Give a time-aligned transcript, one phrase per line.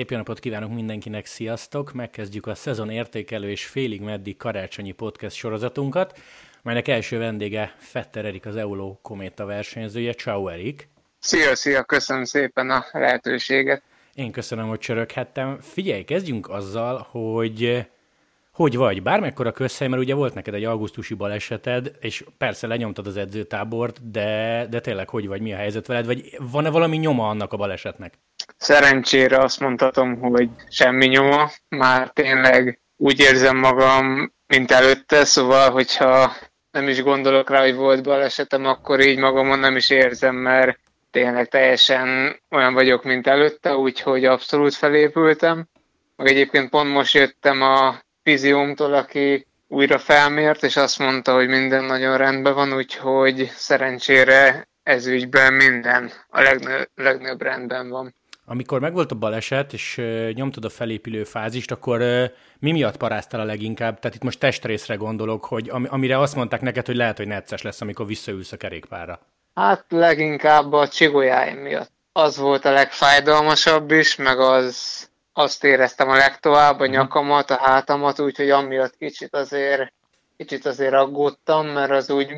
[0.00, 1.92] Szép jó napot kívánok mindenkinek, sziasztok!
[1.92, 6.18] Megkezdjük a szezon értékelő és félig meddig karácsonyi podcast sorozatunkat,
[6.62, 10.12] melynek első vendége Fetter Erik, az EULO Kométa versenyzője.
[10.12, 10.88] Ciao Erik!
[11.18, 11.82] Szia, szia!
[11.82, 13.82] Köszönöm szépen a lehetőséget!
[14.14, 15.58] Én köszönöm, hogy csöröghettem.
[15.60, 17.86] Figyelj, kezdjünk azzal, hogy
[18.52, 19.02] hogy vagy?
[19.02, 24.66] Bármekkora közhely, mert ugye volt neked egy augusztusi baleseted, és persze lenyomtad az edzőtábort, de,
[24.70, 28.18] de tényleg hogy vagy, mi a helyzet veled, vagy van-e valami nyoma annak a balesetnek?
[28.60, 36.32] Szerencsére azt mondhatom, hogy semmi nyoma, már tényleg úgy érzem magam, mint előtte, szóval, hogyha
[36.70, 40.78] nem is gondolok rá, hogy volt balesetem, akkor így magamon nem is érzem, mert
[41.10, 45.68] tényleg teljesen olyan vagyok, mint előtte, úgyhogy abszolút felépültem.
[46.16, 51.84] Meg egyébként pont most jöttem a fiziómtól, aki újra felmért, és azt mondta, hogy minden
[51.84, 58.14] nagyon rendben van, úgyhogy szerencsére ez ügyben minden a legnő, legnőbb rendben van.
[58.50, 60.00] Amikor megvolt a baleset, és
[60.32, 61.98] nyomtad a felépülő fázist, akkor
[62.58, 63.98] mi miatt paráztál a leginkább?
[63.98, 67.62] Tehát itt most testrészre gondolok, hogy am- amire azt mondták neked, hogy lehet, hogy necces
[67.62, 69.20] lesz, amikor visszaülsz a kerékpárra.
[69.54, 71.90] Hát leginkább a csigolyáim miatt.
[72.12, 76.92] Az volt a legfájdalmasabb is, meg az azt éreztem a legtovább, a mhm.
[76.92, 79.92] nyakamat, a hátamat, úgyhogy amiatt kicsit azért,
[80.36, 82.32] kicsit azért aggódtam, mert az úgy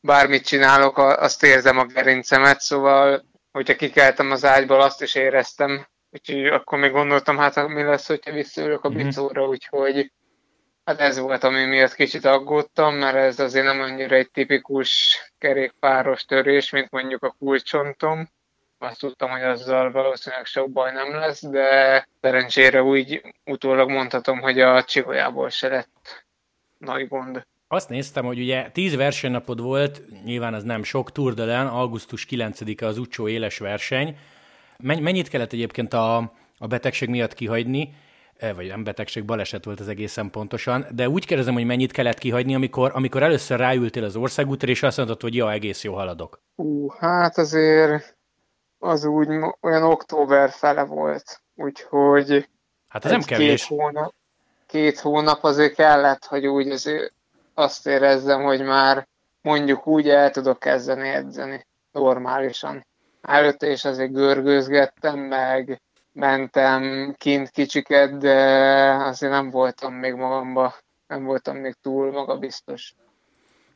[0.00, 3.24] bármit csinálok, azt érzem a gerincemet, szóval
[3.56, 8.32] hogyha kikeltem az ágyból, azt is éreztem, úgyhogy akkor még gondoltam, hát mi lesz, hogyha
[8.32, 8.96] visszaülök a mhm.
[8.96, 10.12] bicóra, úgyhogy
[10.84, 16.24] hát ez volt, ami miatt kicsit aggódtam, mert ez azért nem annyira egy tipikus kerékpáros
[16.24, 18.28] törés, mint mondjuk a kulcsontom,
[18.78, 24.60] azt tudtam, hogy azzal valószínűleg sok baj nem lesz, de szerencsére úgy utólag mondhatom, hogy
[24.60, 26.24] a csigolyából se lett
[26.78, 27.46] nagy gond.
[27.68, 32.26] Azt néztem, hogy ugye 10 versenynapod volt, nyilván az nem sok, Tour de Len, augusztus
[32.30, 34.16] 9-e az Ucsó éles verseny.
[34.78, 36.16] Mennyit kellett egyébként a,
[36.58, 37.94] a betegség miatt kihagyni,
[38.36, 42.18] e, vagy nem betegség, baleset volt az egészen pontosan, de úgy kérdezem, hogy mennyit kellett
[42.18, 46.40] kihagyni, amikor, amikor először ráültél az országútra, és azt mondtad, hogy ja, egész jó haladok.
[46.54, 48.16] Ú, hát azért
[48.78, 49.28] az úgy
[49.60, 52.48] olyan október fele volt, úgyhogy
[52.88, 53.66] hát ez nem kevés.
[53.66, 54.14] Két hónap,
[54.66, 57.14] két hónap azért kellett, hogy úgy azért
[57.58, 59.06] azt érezzem, hogy már
[59.42, 62.86] mondjuk úgy el tudok kezdeni edzeni normálisan.
[63.22, 65.80] Előtte is azért görgőzgettem, meg
[66.12, 68.34] mentem kint kicsiket, de
[68.92, 70.74] azért nem voltam még magamba,
[71.06, 72.94] nem voltam még túl magabiztos.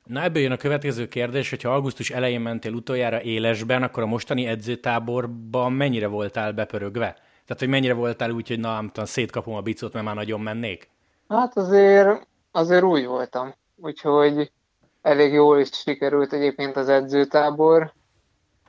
[0.05, 4.47] Na ebből jön a következő kérdés, hogyha augusztus elején mentél utoljára élesben, akkor a mostani
[4.47, 7.13] edzőtáborban mennyire voltál bepörögve?
[7.45, 10.41] Tehát, hogy mennyire voltál úgy, hogy na, nem tudom, szétkapom a bicot, mert már nagyon
[10.41, 10.91] mennék?
[11.29, 13.55] Hát azért, azért úgy voltam.
[13.83, 14.53] Úgyhogy
[15.03, 17.93] elég jól is sikerült egyébként az edzőtábor.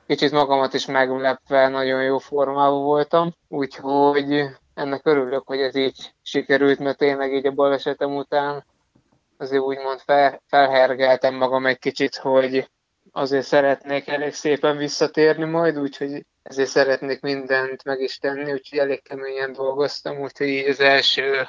[0.06, 6.78] Kicsit magamat is meglepve nagyon jó formában voltam, úgyhogy ennek örülök, hogy ez így sikerült,
[6.78, 8.64] mert tényleg így a balesetem után
[9.36, 12.70] azért úgymond fel, felhergeltem magam egy kicsit, hogy
[13.10, 19.02] azért szeretnék elég szépen visszatérni majd, úgyhogy ezért szeretnék mindent meg is tenni, úgyhogy elég
[19.02, 21.48] keményen dolgoztam, úgyhogy így az első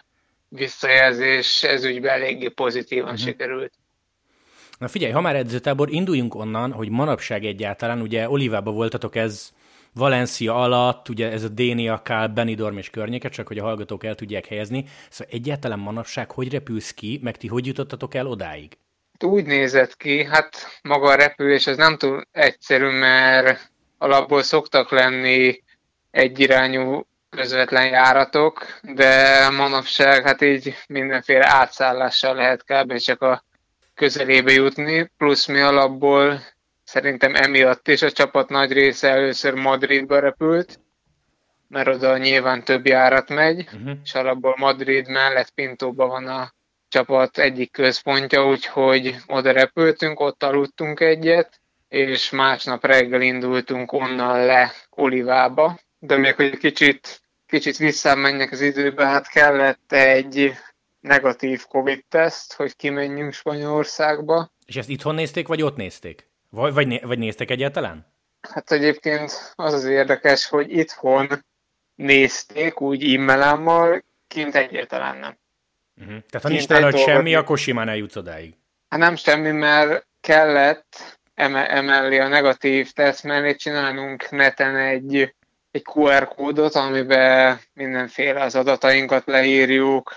[0.55, 3.25] visszajelzés ez ügyben eléggé pozitívan uh-huh.
[3.25, 3.73] sikerült.
[4.77, 9.51] Na figyelj, ha már edzőtábor, induljunk onnan, hogy manapság egyáltalán, ugye Olivába voltatok ez
[9.93, 14.15] Valencia alatt, ugye ez a Dénia, Kál, Benidorm és környéke, csak hogy a hallgatók el
[14.15, 14.85] tudják helyezni.
[15.09, 18.77] Szóval egyáltalán manapság hogy repülsz ki, meg ti hogy jutottatok el odáig?
[19.19, 25.63] Úgy nézett ki, hát maga a repülés az nem túl egyszerű, mert alapból szoktak lenni
[26.11, 32.97] egyirányú közvetlen járatok, de manapság hát így mindenféle átszállással lehet kb.
[32.97, 33.43] csak a
[33.93, 36.41] közelébe jutni, plusz mi alapból
[36.83, 40.79] Szerintem emiatt is a csapat nagy része először Madridba repült,
[41.67, 43.97] mert oda nyilván több járat megy, uh-huh.
[44.03, 46.53] és alapból Madrid mellett Pintóban van a
[46.87, 51.59] csapat egyik központja, úgyhogy oda repültünk, ott aludtunk egyet,
[51.89, 57.21] és másnap reggel indultunk onnan le Olivába, de még hogy kicsit,
[57.53, 60.53] kicsit visszamenjek az időbe, hát kellett egy
[60.99, 64.51] negatív Covid-teszt, hogy kimenjünk Spanyolországba.
[64.65, 66.29] És ezt itthon nézték, vagy ott nézték?
[66.49, 68.13] Vagy, vagy, né, vagy néztek egyáltalán?
[68.53, 71.27] Hát egyébként az az érdekes, hogy itthon
[71.95, 75.37] nézték úgy e-mailámmal, kint egyáltalán nem.
[75.97, 76.23] Uh-huh.
[76.29, 78.53] Tehát ha nincs nálad semmi, akkor simán eljutsz odáig.
[78.89, 85.33] Hát nem semmi, mert kellett emellé a negatív teszt mellé csinálnunk neten egy,
[85.73, 90.15] egy QR kódot, amiben mindenféle az adatainkat leírjuk,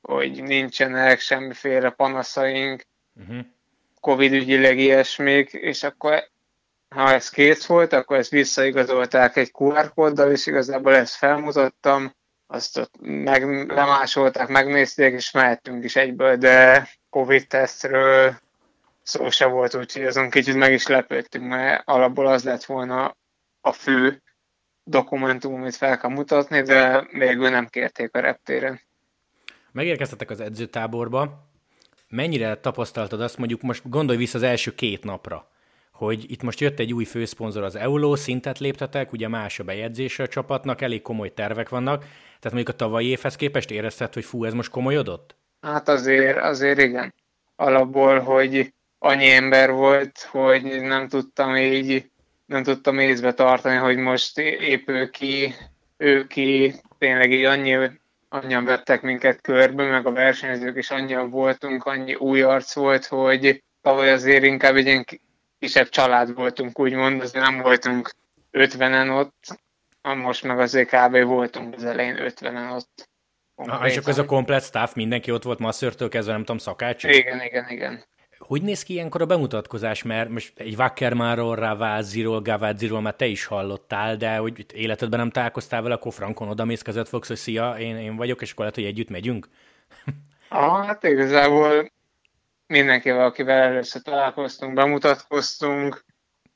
[0.00, 2.82] hogy nincsenek semmiféle panaszaink.
[3.20, 3.46] Uh-huh.
[4.00, 6.30] Covid ügyileg ilyesmik, és akkor
[6.88, 12.14] ha ez kész volt, akkor ezt visszaigazolták egy QR kóddal, és igazából ezt felmutattam,
[12.46, 18.34] azt ott meg, lemásolták, megnézték, és mehettünk is egyből, de Covid-tesztről
[19.02, 23.16] szó se volt, úgyhogy azon kicsit meg is lepődtünk, mert alapból az lett volna
[23.60, 24.22] a fő
[24.84, 28.80] dokumentum, amit fel kell mutatni, de végül nem kérték a reptéren.
[29.72, 31.50] Megérkeztetek az edzőtáborba.
[32.08, 35.50] Mennyire tapasztaltad azt, mondjuk most gondolj vissza az első két napra,
[35.92, 40.22] hogy itt most jött egy új főszponzor az EULO, szintet léptetek, ugye más a bejegyzése
[40.22, 44.44] a csapatnak, elég komoly tervek vannak, tehát mondjuk a tavalyi évhez képest érezted, hogy fú,
[44.44, 45.36] ez most komolyodott?
[45.60, 47.14] Hát azért, azért igen.
[47.56, 52.10] Alapból, hogy annyi ember volt, hogy nem tudtam így,
[52.52, 55.54] nem tudtam észbe tartani, hogy most épp ő ki,
[55.96, 57.90] ő ki, tényleg így annyi,
[58.28, 63.62] annyian vettek minket körbe, meg a versenyzők is annyian voltunk, annyi új arc volt, hogy
[63.82, 65.04] tavaly azért inkább egy ilyen
[65.58, 68.10] kisebb család voltunk, úgymond, azért nem voltunk
[68.52, 69.60] 50-en ott,
[70.02, 71.22] most meg azért kb.
[71.22, 73.10] voltunk az elején 50-en ott.
[73.54, 77.04] Ah, és akkor ez a komplet staff, mindenki ott volt masszörtől kezdve, nem tudom, szakács?
[77.04, 78.04] Igen, igen, igen.
[78.46, 80.02] Hogy néz ki ilyenkor a bemutatkozás?
[80.02, 85.82] Mert most egy Wackermáról, Raváziról, Gaváziról már te is hallottál, de hogy életedben nem találkoztál
[85.82, 88.74] vele, akkor frankon oda mész, kezet fogsz, hogy szia, én, én vagyok, és akkor lehet,
[88.74, 89.48] hogy együtt megyünk?
[90.48, 91.92] ah, hát igazából
[92.66, 96.04] mindenkivel, akivel először találkoztunk, bemutatkoztunk,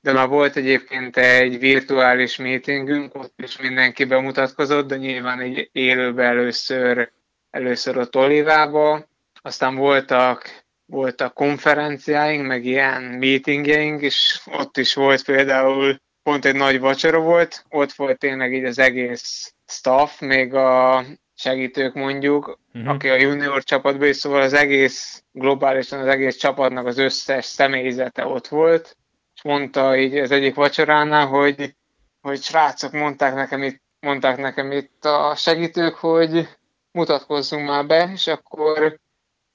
[0.00, 6.26] de már volt egyébként egy virtuális meetingünk, ott is mindenki bemutatkozott, de nyilván egy élőben
[6.26, 7.12] először,
[7.50, 9.08] először ott Olivába,
[9.42, 16.80] aztán voltak, voltak konferenciáink, meg ilyen meetingjeink, és ott is volt például pont egy nagy
[16.80, 21.04] vacsora volt, ott volt tényleg így az egész staff, még a
[21.34, 22.92] segítők mondjuk, uh-huh.
[22.92, 28.26] aki a junior csapatban is, szóval az egész, globálisan az egész csapatnak az összes személyzete
[28.26, 28.96] ott volt,
[29.34, 31.74] és mondta így az egyik vacsoránál, hogy,
[32.20, 36.48] hogy srácok, mondták nekem itt, mondták nekem itt a segítők, hogy
[36.90, 39.00] mutatkozzunk már be, és akkor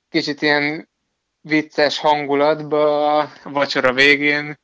[0.10, 0.90] kicsit ilyen
[1.42, 4.60] vicces hangulatba a vacsora végén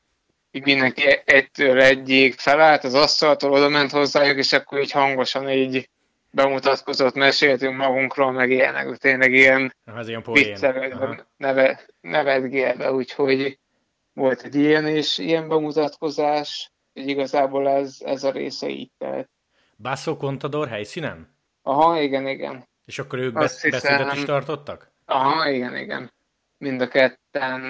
[0.50, 5.88] így mindenki egytől egyik felállt az asztaltól, oda ment hozzájuk, és akkor így hangosan így
[6.30, 13.58] bemutatkozott, meséltünk magunkról, meg ilyenek, tényleg ilyen Ez ilyen viccelődve, neve, nevetgélve, úgyhogy
[14.12, 19.28] volt egy ilyen és ilyen bemutatkozás, hogy igazából ez, ez a része így telt.
[19.76, 21.36] Basso Contador helyszínen?
[21.62, 22.68] Aha, igen, igen.
[22.84, 24.92] És akkor ők besz- beszédet is tartottak?
[25.04, 26.12] Aha, igen, igen.
[26.58, 27.62] Mind a ketten,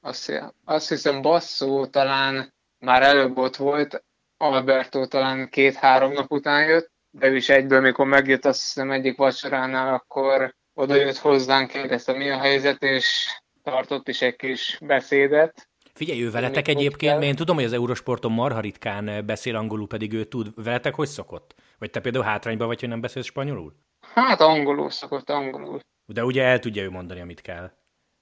[0.00, 4.04] azt, azt hiszem Basso talán már előbb ott volt,
[4.36, 9.16] Alberto talán két-három nap után jött, de ő is egyből, mikor megjött azt hiszem egyik
[9.16, 13.28] vacsoránál, akkor oda jött hozzánk, kérdezte mi a helyzet, és
[13.62, 15.68] tartott is egy kis beszédet.
[15.94, 20.12] Figyelj, ő veletek egyébként, mert én tudom, hogy az Eurosporton marha ritkán beszél angolul, pedig
[20.12, 20.64] ő tud.
[20.64, 21.54] Veletek hogy szokott?
[21.78, 23.74] Vagy te például hátrányban vagy, hogy nem beszélsz spanyolul?
[24.14, 25.80] Hát angolul szokott, angolul.
[26.06, 27.70] De ugye el tudja ő mondani, amit kell.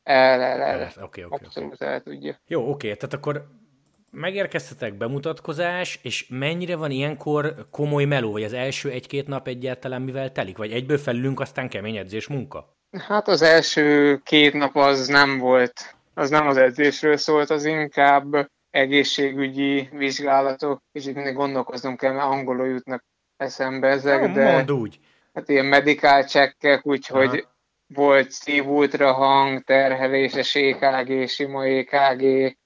[0.06, 0.80] El, el, el.
[0.80, 1.24] Oké, oké.
[1.24, 1.88] Okay, Abszolút okay.
[1.88, 2.40] el tudja.
[2.46, 3.46] Jó, oké, tehát akkor
[4.10, 10.32] megérkeztetek bemutatkozás, és mennyire van ilyenkor komoly meló, vagy az első egy-két nap egyáltalán mivel
[10.32, 10.56] telik?
[10.56, 12.76] Vagy egyből felülünk, aztán kemény edzés munka?
[12.98, 18.50] Hát az első két nap az nem volt, az nem az edzésről szólt, az inkább
[18.70, 23.04] egészségügyi vizsgálatok, és itt mindig gondolkoznom kell, mert angolul jutnak
[23.36, 24.52] eszembe ezek, de...
[24.52, 24.98] Mondd úgy.
[25.34, 27.46] Hát ilyen medical checkek, úgyhogy.
[27.86, 32.56] Volt szívultra hang, terheléses EKG, sima EKG,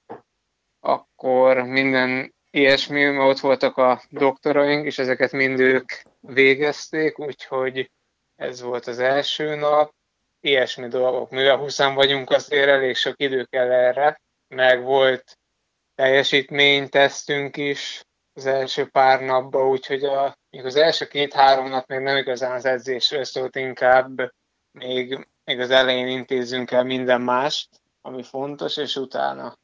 [0.81, 7.91] akkor minden ilyesmi, mert ott voltak a doktoraink, és ezeket mind ők végezték, úgyhogy
[8.37, 9.95] ez volt az első nap.
[10.43, 11.31] Ilyesmi dolgok.
[11.31, 15.39] Mivel 20 vagyunk, azért elég sok idő kell erre, meg volt
[15.95, 22.17] teljesítménytesztünk is az első pár napban, úgyhogy a, még az első két-három nap még nem
[22.17, 24.33] igazán az edzésről szólt, inkább
[24.81, 27.69] még, még az elején intézzünk el minden mást,
[28.03, 29.59] ami fontos, és utána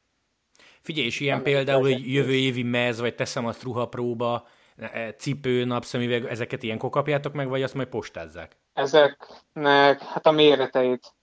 [0.87, 4.47] Figyelj, és ilyen például, hogy jövő évi mez, vagy teszem azt ruhapróba,
[4.77, 8.57] e, cipő, napszemüveg, ezeket ilyenkor kapjátok meg, vagy azt majd postázzák?
[8.73, 11.13] Ezeknek, hát a méreteit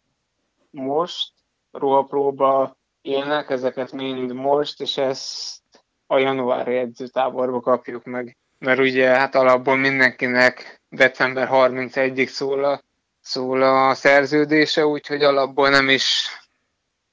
[0.71, 1.33] most,
[1.73, 5.63] ruhapróba élnek, ezeket mind most, és ezt
[6.07, 8.37] a januári edzőtáborba kapjuk meg.
[8.59, 12.83] Mert ugye hát alapból mindenkinek december 31-ig szól a,
[13.25, 16.29] szól a szerződése, úgyhogy alapból nem is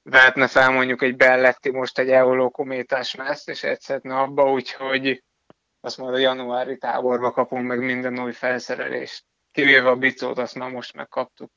[0.02, 5.22] vehetne fel mondjuk egy Belletti most egy Eoló kométás meszt, és egyszerűen abba, úgyhogy
[5.80, 9.24] azt majd a januári táborba kapunk meg minden új felszerelést.
[9.52, 11.50] Kivéve a bicót, azt már most megkaptuk.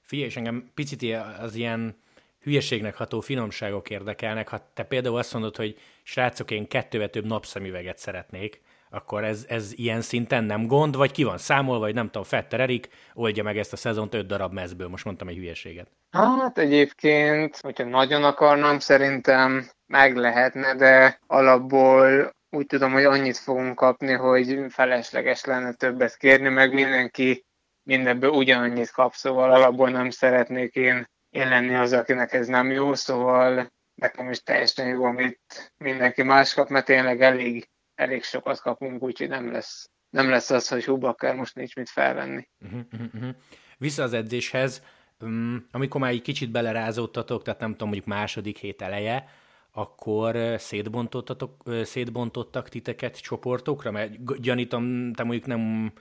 [0.00, 2.02] Figyelj, és engem picit az ilyen
[2.40, 4.48] hülyeségnek ható finomságok érdekelnek.
[4.48, 9.72] Ha te például azt mondod, hogy srácok, én kettővel több napszemüveget szeretnék, akkor ez, ez
[9.74, 13.58] ilyen szinten nem gond, vagy ki van számolva, vagy nem tudom, Fetter Erik oldja meg
[13.58, 15.90] ezt a szezont öt darab mezből, most mondtam egy hülyeséget.
[16.10, 23.74] Hát egyébként, hogyha nagyon akarnám, szerintem meg lehetne, de alapból úgy tudom, hogy annyit fogunk
[23.74, 27.44] kapni, hogy felesleges lenne többet kérni, meg mindenki
[27.82, 32.94] mindenből ugyanannyit kap, szóval alapból nem szeretnék én, én lenni az, akinek ez nem jó,
[32.94, 39.02] szóval nekem is teljesen jó, amit mindenki más kap, mert tényleg elég, elég sokat kapunk,
[39.02, 42.48] úgyhogy nem lesz, nem lesz az, hogy hú, akár most nincs mit felvenni.
[42.60, 43.34] Uh-huh, uh-huh.
[43.78, 44.82] Vissza az edzéshez,
[45.20, 49.28] um, amikor már egy kicsit belerázódtatok, tehát nem tudom, mondjuk második hét eleje,
[49.72, 53.90] akkor szétbontottatok, szétbontottak titeket csoportokra?
[53.90, 55.92] Mert gyanítom, te mondjuk nem,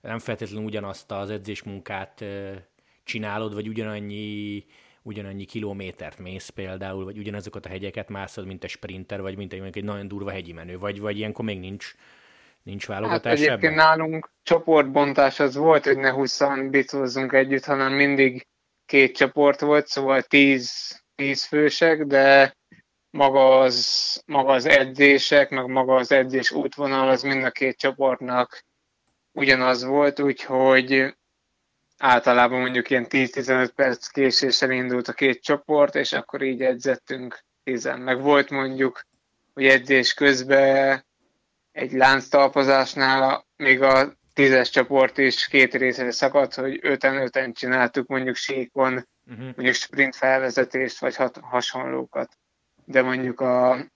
[0.00, 2.24] nem feltétlenül ugyanazt az edzésmunkát
[3.04, 4.64] csinálod, vagy ugyanannyi,
[5.06, 9.76] ugyanannyi kilométert mész például, vagy ugyanazokat a hegyeket mászod, mint egy sprinter, vagy mint egy,
[9.76, 11.94] egy nagyon durva hegyi menő, vagy, vagy ilyenkor még nincs,
[12.62, 13.74] nincs válogatás hát egyébként ebben?
[13.74, 18.46] nálunk csoportbontás az volt, hogy ne 20 bicózzunk együtt, hanem mindig
[18.86, 22.56] két csoport volt, szóval 10, 10 fősek, de
[23.10, 28.64] maga az, maga az edzések, meg maga az edzés útvonal, az mind a két csoportnak
[29.32, 31.14] ugyanaz volt, úgyhogy
[31.98, 38.00] általában mondjuk ilyen 10-15 perc késéssel indult a két csoport, és akkor így edzettünk tizen.
[38.00, 39.02] Meg volt mondjuk,
[39.54, 41.04] hogy edzés közben
[41.72, 49.08] egy lánctalpozásnál még a tízes csoport is két részre szakadt, hogy öten-öten csináltuk mondjuk síkon,
[49.26, 49.44] uh-huh.
[49.44, 52.38] mondjuk sprint felvezetést, vagy hat, hasonlókat
[52.86, 53.86] de mondjuk a,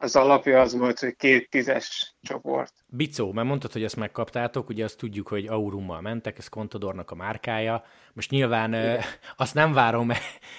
[0.00, 2.72] az alapja az volt, hogy két tízes csoport.
[2.86, 7.14] Bicó, mert mondtad, hogy ezt megkaptátok, ugye azt tudjuk, hogy Aurummal mentek, ez Contadornak a
[7.14, 7.84] márkája.
[8.12, 9.00] Most nyilván Igen.
[9.36, 10.10] azt nem várom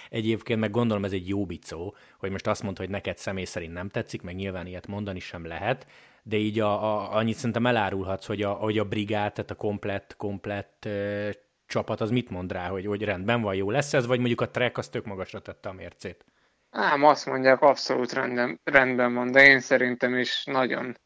[0.10, 3.74] egyébként, meg gondolom ez egy jó bicó, hogy most azt mondta, hogy neked személy szerint
[3.74, 5.88] nem tetszik, meg nyilván ilyet mondani sem lehet,
[6.24, 10.16] de így a, a, annyit szerintem elárulhatsz, hogy a, hogy a brigát, tehát a komplett,
[10.18, 11.30] komplett ö,
[11.66, 14.50] csapat az mit mond rá, hogy, hogy rendben van, jó lesz ez, vagy mondjuk a
[14.50, 16.26] track az tök magasra tette a mércét?
[16.72, 20.98] Ám azt mondják, abszolút rendben, rendben van, de én szerintem is nagyon,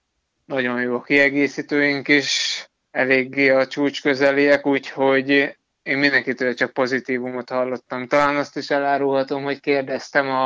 [0.46, 8.08] nagyon jó a kiegészítőink is, eléggé a csúcs közeliek, úgyhogy én mindenkitől csak pozitívumot hallottam.
[8.08, 10.46] Talán azt is elárulhatom, hogy kérdeztem a,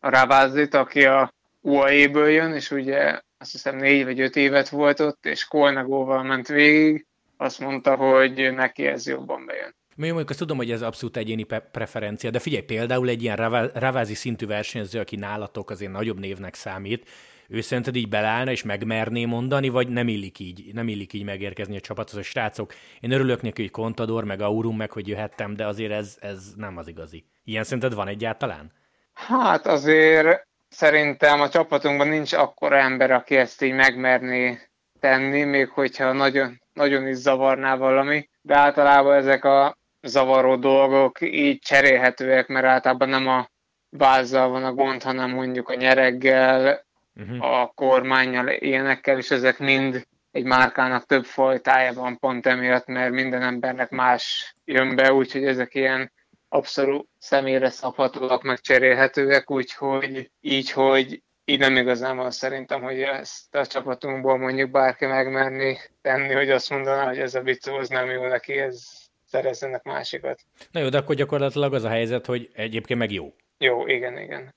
[0.00, 5.00] a Ravázit, aki a UAE-ből jön, és ugye azt hiszem négy vagy öt évet volt
[5.00, 9.74] ott, és Kolnagóval ment végig, azt mondta, hogy neki ez jobban bejön.
[9.96, 13.36] Még mondjuk azt tudom, hogy ez abszolút egyéni preferencia, de figyelj, például egy ilyen
[13.74, 17.08] ravázi szintű versenyző, aki nálatok azért nagyobb névnek számít,
[17.48, 21.76] ő szerinted így belállna és megmerné mondani, vagy nem illik így, nem illik így megérkezni
[21.76, 25.66] a csapathoz, hogy srácok, én örülök neki, hogy Contador, meg Aurum, meg hogy jöhettem, de
[25.66, 27.24] azért ez, ez nem az igazi.
[27.44, 28.72] Ilyen szerinted van egyáltalán?
[29.12, 34.58] Hát azért szerintem a csapatunkban nincs akkora ember, aki ezt így megmerné
[35.00, 41.58] tenni, még hogyha nagyon, nagyon is zavarná valami, de általában ezek a zavaró dolgok így
[41.58, 43.50] cserélhetőek, mert általában nem a
[43.88, 47.52] vázzal van a gond, hanem mondjuk a nyereggel, uh-huh.
[47.52, 53.42] a kormányjal, ilyenekkel, és ezek mind egy márkának több fajtája van pont emiatt, mert minden
[53.42, 56.12] embernek más jön be, úgyhogy ezek ilyen
[56.48, 63.54] abszolút személyre szabhatóak, meg cserélhetőek, úgyhogy így, hogy így nem igazán van szerintem, hogy ezt
[63.54, 68.10] a csapatunkból mondjuk bárki megmerni tenni, hogy azt mondaná, hogy ez a bicó, az nem
[68.10, 69.01] jó neki, ez
[69.32, 70.40] szerezzenek másikat.
[70.70, 73.34] Na jó, de akkor gyakorlatilag az a helyzet, hogy egyébként meg jó.
[73.58, 74.54] Jó, igen, igen.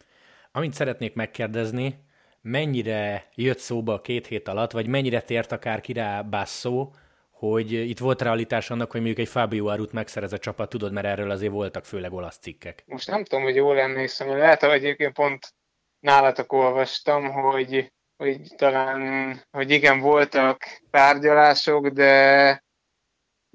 [0.51, 2.00] Amit szeretnék megkérdezni,
[2.41, 6.89] mennyire jött szóba a két hét alatt, vagy mennyire tért akár ki rá Basso,
[7.32, 11.05] hogy itt volt realitás annak, hogy mondjuk egy Fabio Arut megszerez a csapat, tudod, mert
[11.05, 12.84] erről azért voltak főleg olasz cikkek.
[12.86, 15.53] Most nem tudom, hogy jól emlékszem, lehet, hogy egyébként pont
[16.00, 22.63] nálatok olvastam, hogy, hogy talán, hogy igen, voltak tárgyalások, de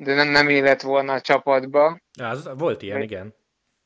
[0.02, 2.00] de nem, nem élet volna a csapatba.
[2.23, 3.35] Az, volt ilyen, igen.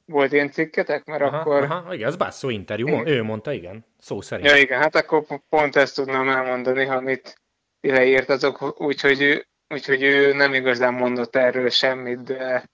[0.06, 1.04] Volt ilyen cikketek?
[1.04, 1.62] Mert aha, akkor...
[1.62, 3.06] Aha, igen, az Basso interjú, igen.
[3.06, 4.49] ő mondta, igen, szó szerint.
[4.50, 7.40] Ja, igen, hát akkor pont ezt tudnám elmondani, amit
[7.80, 12.64] ti leírtatok, úgyhogy ő, úgyhogy ő nem igazán mondott erről semmit, de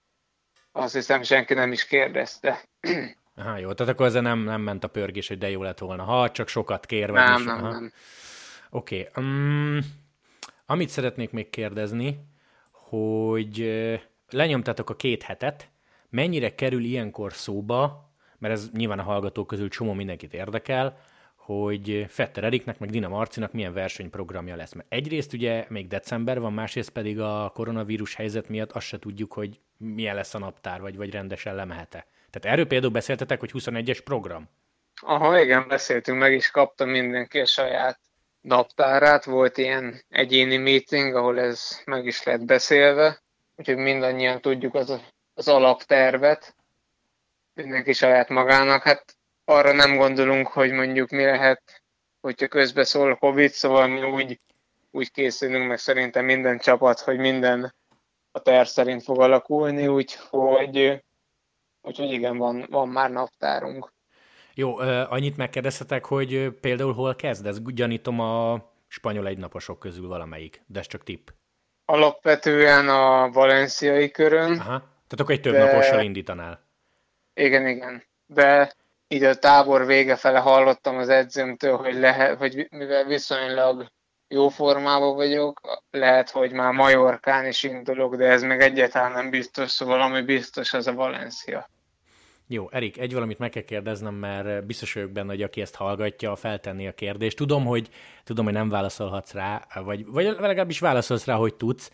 [0.71, 2.61] azt hiszem senki nem is kérdezte.
[3.35, 6.03] Aha, jó, tehát akkor ezzel nem, nem ment a pörgés, hogy de jó lett volna,
[6.03, 7.09] ha csak sokat kér.
[7.09, 7.91] Nem, nem, nem.
[8.69, 9.23] Oké, okay.
[9.23, 9.79] um,
[10.65, 12.29] amit szeretnék még kérdezni,
[12.91, 13.71] hogy
[14.29, 15.69] lenyomtatok a két hetet,
[16.09, 20.97] mennyire kerül ilyenkor szóba, mert ez nyilván a hallgatók közül csomó mindenkit érdekel,
[21.35, 24.73] hogy Fetter Eriknek, meg Dina Marcinak milyen versenyprogramja lesz.
[24.73, 29.33] Mert egyrészt ugye még december van, másrészt pedig a koronavírus helyzet miatt azt se tudjuk,
[29.33, 32.07] hogy milyen lesz a naptár, vagy, vagy rendesen lemehet-e.
[32.29, 34.49] Tehát erről például beszéltetek, hogy 21-es program?
[35.01, 37.99] Aha, igen, beszéltünk, meg is kapta mindenki a saját
[38.41, 43.21] naptárát, volt ilyen egyéni meeting, ahol ez meg is lett beszélve,
[43.55, 45.01] úgyhogy mindannyian tudjuk az,
[45.33, 46.55] az alaptervet,
[47.53, 48.83] mindenki saját magának.
[48.83, 51.83] Hát arra nem gondolunk, hogy mondjuk mi lehet,
[52.21, 54.39] hogyha közbe szól Covid, szóval mi úgy,
[54.91, 57.73] úgy készülünk, meg szerintem minden csapat, hogy minden
[58.31, 61.03] a terv szerint fog alakulni, úgyhogy,
[61.81, 63.93] úgyhogy igen, van, van már naptárunk.
[64.53, 64.77] Jó,
[65.09, 67.59] annyit megkérdezhetek, hogy például hol kezd?
[67.73, 71.27] Gyanítom a spanyol egynaposok közül valamelyik, de ez csak tipp.
[71.85, 74.51] Alapvetően a valenciai körön.
[74.51, 74.79] Aha.
[74.79, 75.63] Tehát akkor egy több de...
[75.63, 76.65] napossal indítanál.
[77.33, 78.03] Igen, igen.
[78.25, 78.73] De
[79.07, 83.91] így a tábor vége fele hallottam az edzőmtől, hogy, lehet, hogy mivel viszonylag
[84.27, 89.71] jó formában vagyok, lehet, hogy már Majorkán is indulok, de ez meg egyáltalán nem biztos,
[89.71, 91.69] szóval ami biztos, az a Valencia.
[92.53, 96.35] Jó, Erik, egy valamit meg kell kérdeznem, mert biztos vagyok benne, hogy aki ezt hallgatja,
[96.35, 97.37] feltenni a kérdést.
[97.37, 97.89] Tudom, hogy,
[98.23, 101.91] tudom, hogy nem válaszolhatsz rá, vagy, vagy legalábbis válaszolsz rá, hogy tudsz.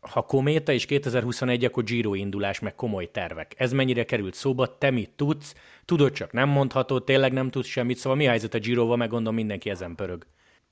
[0.00, 3.54] Ha Kométa és 2021, akkor Giro indulás, meg komoly tervek.
[3.56, 4.78] Ez mennyire került szóba?
[4.78, 5.54] Te mit tudsz?
[5.84, 9.08] Tudod, csak nem mondhatod, tényleg nem tudsz semmit, szóval mi a helyzet a Giroval, meg
[9.08, 10.26] gondolom mindenki ezen pörög.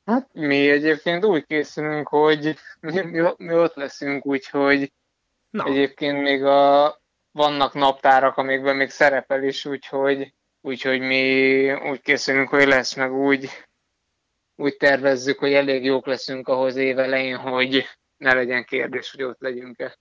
[0.05, 4.93] Hát mi egyébként úgy készülünk, hogy mi, mi, mi ott leszünk, úgyhogy
[5.51, 5.65] Na.
[5.65, 7.03] egyébként még a
[7.35, 13.49] vannak naptárak, amikben még szerepel is, úgyhogy, úgyhogy mi úgy készülünk, hogy lesz, meg úgy,
[14.57, 17.85] úgy tervezzük, hogy elég jók leszünk ahhoz évelején, hogy
[18.17, 19.99] ne legyen kérdés, hogy ott legyünk-e.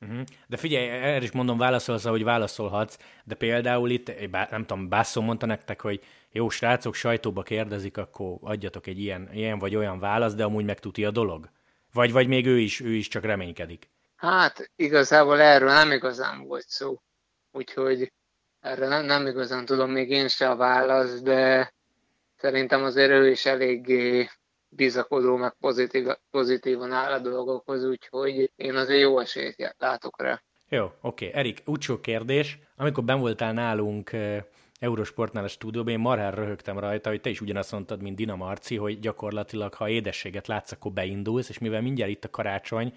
[0.00, 0.20] Uh-huh.
[0.46, 5.46] De figyelj, erre is mondom, válaszolsz, hogy válaszolhatsz, de például itt, nem tudom, Bászon mondta
[5.46, 6.00] nektek, hogy
[6.30, 11.04] jó srácok, sajtóba kérdezik, akkor adjatok egy ilyen, ilyen vagy olyan választ, de amúgy megtuti
[11.04, 11.50] a dolog.
[11.92, 13.90] Vagy, vagy még ő is, ő is csak reménykedik.
[14.20, 16.96] Hát igazából erről nem igazán volt szó,
[17.52, 18.12] úgyhogy
[18.60, 21.72] erre nem, nem igazán tudom még én se a válasz, de
[22.36, 24.28] szerintem azért ő is eléggé
[24.68, 30.42] bizakodó, meg pozitív, pozitívan áll a dolgokhoz, úgyhogy én azért jó esélyt látok rá.
[30.68, 31.30] Jó, oké.
[31.32, 32.58] Erik, úcsó kérdés.
[32.76, 34.10] Amikor ben voltál nálunk
[34.78, 38.76] Eurosportnál a stúdióban, én marhára röhögtem rajta, hogy te is ugyanazt mondtad, mint Dina Marci,
[38.76, 42.94] hogy gyakorlatilag, ha édességet látsz, akkor beindulsz, és mivel mindjárt itt a karácsony,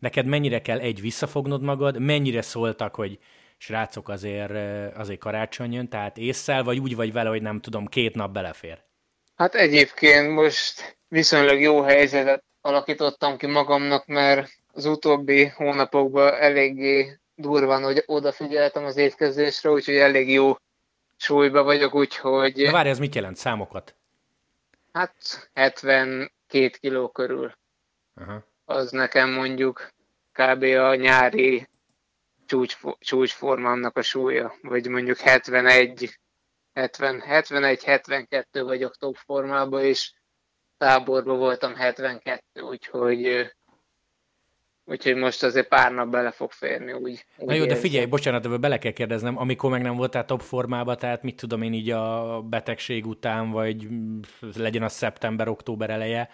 [0.00, 3.18] neked mennyire kell egy visszafognod magad, mennyire szóltak, hogy
[3.56, 4.52] srácok azért,
[4.96, 8.82] azért karácsony jön, tehát észszel, vagy úgy vagy vele, hogy nem tudom, két nap belefér?
[9.34, 17.82] Hát egyébként most viszonylag jó helyzetet alakítottam ki magamnak, mert az utóbbi hónapokban eléggé durván
[17.82, 20.56] hogy odafigyeltem az étkezésre, úgyhogy elég jó
[21.16, 22.56] súlyba vagyok, úgyhogy...
[22.56, 23.36] Na várj, ez mit jelent?
[23.36, 23.94] Számokat?
[24.92, 26.30] Hát 72
[26.80, 27.52] kiló körül.
[28.14, 29.88] Aha az nekem mondjuk
[30.32, 30.62] kb.
[30.62, 31.68] a nyári
[32.46, 36.18] csúcs, csúcsformámnak a súlya, vagy mondjuk 71,
[36.72, 40.12] 70, 71, 72 vagyok top formában, és
[40.78, 43.50] táborban voltam 72, úgyhogy
[44.84, 47.24] Úgyhogy most azért pár nap bele fog férni, úgy.
[47.36, 50.40] úgy Na jó, de figyelj, bocsánat, de bele kell kérdeznem, amikor meg nem voltál top
[50.40, 53.88] formában, tehát mit tudom én így a betegség után, vagy
[54.56, 56.28] legyen az szeptember-október eleje,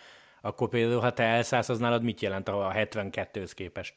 [0.47, 3.95] akkor például, ha te elszállsz, az nálad mit jelent a 72-höz képest?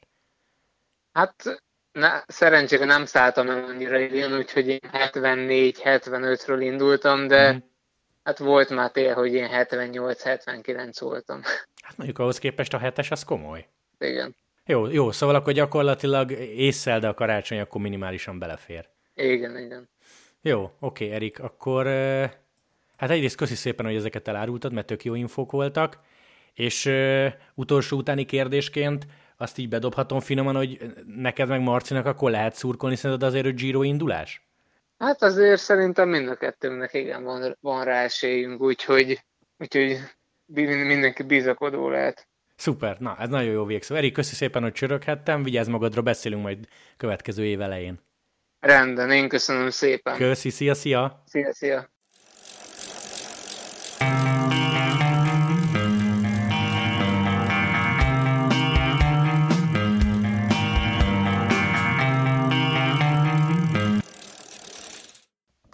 [1.11, 7.57] Hát ne, szerencsére nem szálltam el annyira idén, úgyhogy én 74-75-ről indultam, de mm.
[8.23, 11.41] hát volt már tél, hogy én 78-79 voltam.
[11.81, 13.67] Hát mondjuk ahhoz képest a hetes az komoly.
[13.99, 14.35] Igen.
[14.65, 18.89] Jó, jó, szóval akkor gyakorlatilag észszel, de a karácsony akkor minimálisan belefér.
[19.13, 19.89] Igen, igen.
[20.41, 21.85] Jó, oké, Erik, akkor
[22.97, 25.99] hát egyrészt köszi szépen, hogy ezeket elárultad, mert tök jó infók voltak.
[26.53, 29.05] És ö, utolsó utáni kérdésként
[29.37, 33.83] azt így bedobhatom finoman, hogy neked meg Marcinak akkor lehet szurkolni, szerinted azért, hogy Giro
[33.83, 34.47] indulás?
[34.97, 39.25] Hát azért szerintem mind a kettőnknek igen van, van rá esélyünk, úgyhogy,
[39.57, 39.97] úgyhogy
[40.45, 42.27] mindenki bizakodó lehet.
[42.55, 43.95] Szuper, na ez nagyon jó végszó.
[43.95, 47.99] Eri, köszi szépen, hogy csöröghettem, vigyázz magadra, beszélünk majd következő év elején.
[48.59, 50.15] Rendben, én köszönöm szépen.
[50.15, 51.23] Köszi, szia, szia!
[51.25, 51.89] Szia, szia!